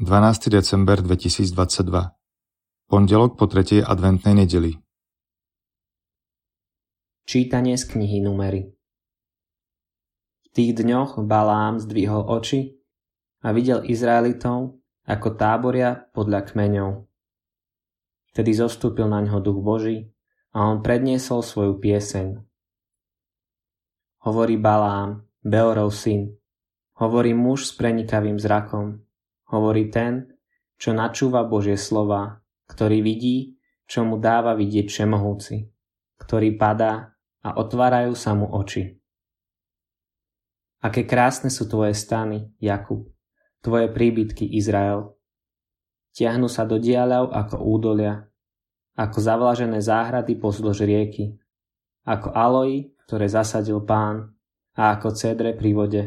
12. 0.00 0.48
december 0.48 1.04
2022 1.04 1.92
Pondelok 2.88 3.36
po 3.36 3.44
tretej 3.44 3.84
adventnej 3.84 4.32
nedeli 4.32 4.72
Čítanie 7.28 7.76
z 7.76 7.84
knihy 7.84 8.24
Numery 8.24 8.64
V 10.40 10.48
tých 10.56 10.72
dňoch 10.72 11.20
Balám 11.28 11.84
zdvihol 11.84 12.32
oči 12.32 12.80
a 13.44 13.52
videl 13.52 13.84
Izraelitov, 13.84 14.80
ako 15.04 15.28
táboria 15.36 16.08
podľa 16.16 16.48
kmeňov. 16.48 17.04
Vtedy 18.32 18.56
zostúpil 18.56 19.04
na 19.04 19.20
ňo 19.20 19.36
duch 19.44 19.60
Boží 19.60 20.08
a 20.56 20.64
on 20.64 20.80
predniesol 20.80 21.44
svoju 21.44 21.76
pieseň. 21.76 22.40
Hovorí 24.24 24.56
Balám, 24.56 25.28
Beorov 25.44 25.92
syn, 25.92 26.40
hovorí 26.96 27.36
muž 27.36 27.68
s 27.68 27.76
prenikavým 27.76 28.40
zrakom, 28.40 29.04
hovorí 29.50 29.90
ten, 29.90 30.30
čo 30.80 30.96
načúva 30.96 31.44
Božie 31.44 31.76
slova, 31.76 32.40
ktorý 32.70 33.04
vidí, 33.04 33.60
čo 33.84 34.06
mu 34.06 34.16
dáva 34.16 34.54
vidieť 34.54 34.86
všemohúci, 34.86 35.66
ktorý 36.22 36.54
padá 36.54 37.12
a 37.42 37.58
otvárajú 37.58 38.14
sa 38.14 38.32
mu 38.38 38.46
oči. 38.48 38.96
Aké 40.80 41.04
krásne 41.04 41.52
sú 41.52 41.68
tvoje 41.68 41.92
stany, 41.92 42.56
Jakub, 42.56 43.10
tvoje 43.60 43.92
príbytky, 43.92 44.48
Izrael. 44.56 45.12
Tiahnu 46.16 46.48
sa 46.48 46.64
do 46.64 46.80
diaľav 46.80 47.28
ako 47.34 47.60
údolia, 47.60 48.24
ako 48.96 49.18
zavlažené 49.20 49.84
záhrady 49.84 50.40
pozdĺž 50.40 50.88
rieky, 50.88 51.36
ako 52.08 52.32
aloji, 52.32 52.96
ktoré 53.04 53.28
zasadil 53.28 53.84
pán, 53.84 54.32
a 54.78 54.96
ako 54.96 55.12
cedre 55.12 55.52
pri 55.52 55.70
vode. 55.76 56.02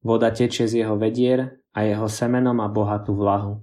Voda 0.00 0.30
tečie 0.30 0.70
z 0.70 0.86
jeho 0.86 0.94
vedier 0.96 1.59
a 1.74 1.86
jeho 1.86 2.10
semeno 2.10 2.50
má 2.50 2.66
bohatú 2.66 3.14
vlahu. 3.14 3.62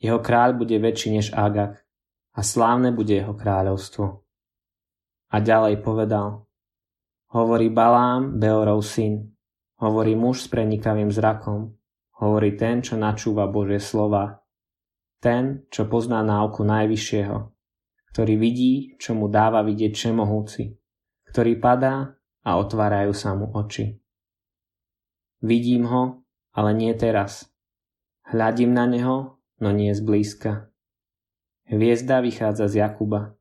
Jeho 0.00 0.16
kráľ 0.20 0.56
bude 0.56 0.80
väčší 0.80 1.20
než 1.20 1.26
Agak 1.36 1.84
a 2.32 2.40
slávne 2.40 2.88
bude 2.88 3.20
jeho 3.20 3.36
kráľovstvo. 3.36 4.24
A 5.30 5.36
ďalej 5.38 5.84
povedal, 5.84 6.48
hovorí 7.36 7.68
Balám, 7.68 8.40
Beorov 8.40 8.80
syn, 8.80 9.28
hovorí 9.78 10.16
muž 10.16 10.44
s 10.44 10.48
prenikavým 10.48 11.12
zrakom, 11.12 11.76
hovorí 12.18 12.56
ten, 12.56 12.80
čo 12.80 12.96
načúva 12.96 13.44
Božie 13.46 13.78
slova, 13.78 14.40
ten, 15.20 15.68
čo 15.68 15.84
pozná 15.84 16.24
náuku 16.24 16.64
Najvyššieho, 16.64 17.38
ktorý 18.10 18.34
vidí, 18.40 18.72
čo 18.96 19.12
mu 19.12 19.28
dáva 19.28 19.60
vidieť 19.60 19.92
všemohúci, 19.92 20.74
ktorý 21.28 21.60
padá 21.60 22.16
a 22.40 22.50
otvárajú 22.56 23.12
sa 23.12 23.36
mu 23.36 23.52
oči. 23.52 24.00
Vidím 25.44 25.84
ho 25.88 26.24
ale 26.54 26.74
nie 26.74 26.92
teraz. 26.94 27.50
Hľadím 28.26 28.74
na 28.74 28.86
neho, 28.86 29.40
no 29.58 29.68
nie 29.70 29.94
zblízka. 29.94 30.70
Hviezda 31.70 32.22
vychádza 32.22 32.66
z 32.66 32.82
Jakuba. 32.82 33.38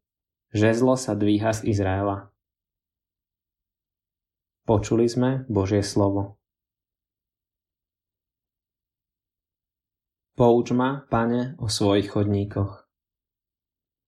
Žezlo 0.53 0.97
sa 0.97 1.13
dvíha 1.13 1.53
z 1.53 1.69
Izraela. 1.69 2.33
Počuli 4.65 5.09
sme 5.09 5.45
Božie 5.49 5.81
slovo. 5.81 6.37
Pouč 10.37 10.71
ma, 10.71 11.05
pane, 11.09 11.57
o 11.59 11.67
svojich 11.67 12.13
chodníkoch. 12.13 12.87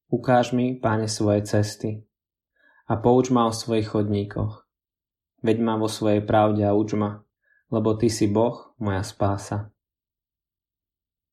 Ukáž 0.09 0.53
mi, 0.53 0.77
pane, 0.77 1.09
svoje 1.09 1.43
cesty 1.45 2.05
a 2.91 2.99
pouč 2.99 3.31
ma 3.31 3.47
o 3.47 3.55
svojich 3.55 3.87
chodníkoch. 3.87 4.67
Veď 5.39 5.57
ma 5.63 5.79
vo 5.79 5.87
svojej 5.87 6.19
pravde 6.27 6.67
a 6.67 6.75
uč 6.75 6.91
ma, 6.99 7.23
lebo 7.71 7.95
Ty 7.95 8.11
si 8.11 8.27
Boh, 8.27 8.75
moja 8.83 8.99
spása. 8.99 9.71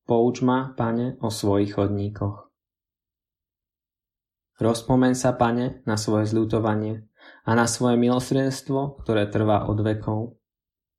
Pouč 0.07 0.41
ma, 0.41 0.73
Pane, 0.73 1.19
o 1.21 1.29
svojich 1.29 1.75
chodníkoch. 1.75 2.49
Rozpomeň 4.63 5.13
sa, 5.19 5.35
Pane, 5.35 5.83
na 5.85 5.99
svoje 5.99 6.31
zľutovanie 6.31 7.05
a 7.45 7.51
na 7.53 7.67
svoje 7.67 7.99
milosrdenstvo, 7.99 9.03
ktoré 9.03 9.29
trvá 9.29 9.67
od 9.67 9.83
vekov. 9.83 10.39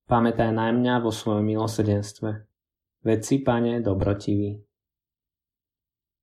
Pamätaj 0.06 0.52
na 0.52 0.70
mňa 0.76 1.02
vo 1.02 1.10
svojom 1.10 1.48
milosrdenstve. 1.48 2.46
Veď 3.02 3.20
si, 3.24 3.36
Pane, 3.42 3.80
dobrotivý. 3.80 4.60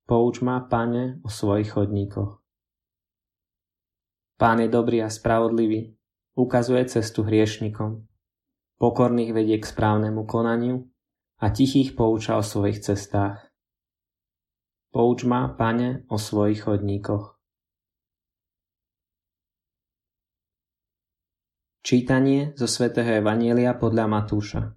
Pouč 0.07 0.39
ma, 0.45 0.63
Pane, 0.63 1.19
o 1.25 1.29
svojich 1.29 1.73
chodníkoch. 1.75 2.39
Pán 4.37 4.61
je 4.61 4.69
dobrý 4.69 5.01
a 5.01 5.09
spravodlivý, 5.09 5.97
ukazuje 6.37 6.85
cestu 6.85 7.25
hriešnikom 7.25 8.05
pokorných 8.77 9.33
vedie 9.33 9.57
k 9.57 9.65
správnemu 9.65 10.21
konaniu 10.29 10.85
a 11.41 11.49
tichých 11.49 11.97
pouča 11.97 12.37
o 12.37 12.43
svojich 12.45 12.81
cestách. 12.81 13.41
Pouč 14.93 15.25
ma, 15.25 15.49
pane, 15.53 16.05
o 16.09 16.17
svojich 16.17 16.65
chodníkoch. 16.65 17.37
Čítanie 21.81 22.51
zo 22.59 22.67
svätého 22.67 23.23
Evanielia 23.23 23.71
podľa 23.71 24.05
Matúša 24.11 24.75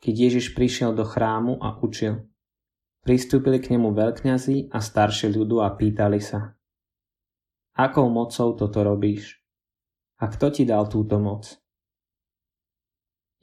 Keď 0.00 0.14
Ježiš 0.16 0.56
prišiel 0.56 0.96
do 0.96 1.04
chrámu 1.04 1.60
a 1.60 1.76
učil, 1.76 2.24
pristúpili 3.04 3.60
k 3.60 3.76
nemu 3.76 3.92
veľkňazi 3.92 4.72
a 4.72 4.78
staršie 4.80 5.28
ľudu 5.28 5.60
a 5.60 5.76
pýtali 5.76 6.24
sa 6.24 6.56
Akou 7.74 8.06
mocou 8.06 8.54
toto 8.54 8.80
robíš? 8.80 9.44
A 10.22 10.30
kto 10.30 10.48
ti 10.54 10.64
dal 10.64 10.88
túto 10.88 11.20
moc? 11.20 11.63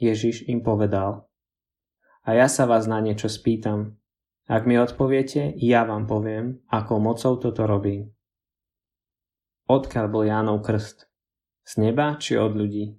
Ježiš 0.02 0.50
im 0.50 0.66
povedal. 0.66 1.30
A 2.26 2.34
ja 2.34 2.50
sa 2.50 2.66
vás 2.66 2.90
na 2.90 2.98
niečo 2.98 3.30
spýtam. 3.30 4.02
Ak 4.50 4.66
mi 4.66 4.76
odpoviete, 4.82 5.54
ja 5.62 5.86
vám 5.86 6.10
poviem, 6.10 6.66
akou 6.68 6.98
mocou 6.98 7.38
toto 7.38 7.70
robím. 7.70 8.10
Odkiaľ 9.70 10.06
bol 10.10 10.26
Jánov 10.26 10.66
krst? 10.66 11.06
Z 11.62 11.78
neba 11.78 12.18
či 12.18 12.36
od 12.36 12.58
ľudí? 12.58 12.98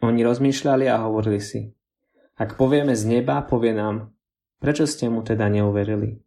Oni 0.00 0.20
rozmýšľali 0.24 0.88
a 0.88 1.04
hovorili 1.04 1.38
si. 1.38 1.68
Ak 2.40 2.56
povieme 2.56 2.96
z 2.96 3.04
neba, 3.20 3.44
povie 3.44 3.76
nám, 3.76 4.12
prečo 4.56 4.88
ste 4.88 5.12
mu 5.12 5.20
teda 5.20 5.48
neuverili? 5.52 6.20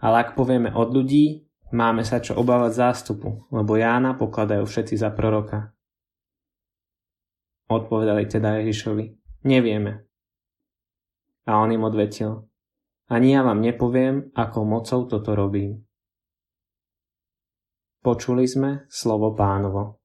Ale 0.00 0.24
ak 0.24 0.36
povieme 0.36 0.72
od 0.72 0.92
ľudí, 0.92 1.48
máme 1.72 2.04
sa 2.04 2.20
čo 2.20 2.36
obávať 2.36 2.72
zástupu, 2.80 3.48
lebo 3.52 3.76
Jána 3.76 4.16
pokladajú 4.16 4.64
všetci 4.64 4.96
za 5.00 5.12
proroka. 5.12 5.75
Odpovedali 7.66 8.30
teda 8.30 8.62
Ježišovi, 8.62 9.04
nevieme. 9.42 10.06
A 11.46 11.58
on 11.58 11.74
im 11.74 11.82
odvetil, 11.82 12.46
ani 13.06 13.34
ja 13.34 13.42
vám 13.42 13.62
nepoviem, 13.62 14.34
akou 14.34 14.66
mocou 14.66 15.06
toto 15.06 15.34
robím. 15.34 15.86
Počuli 18.02 18.46
sme 18.46 18.86
slovo 18.86 19.34
pánovo. 19.34 19.98